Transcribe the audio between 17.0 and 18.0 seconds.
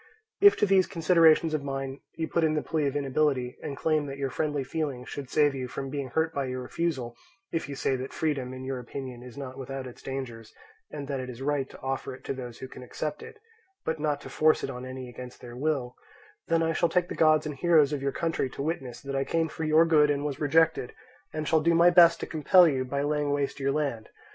the gods and heroes